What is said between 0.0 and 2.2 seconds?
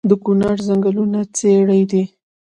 د کونړ ځنګلونه څیړۍ دي